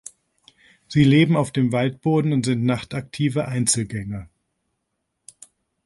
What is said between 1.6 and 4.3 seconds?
Waldboden und sind nachtaktive Einzelgänger.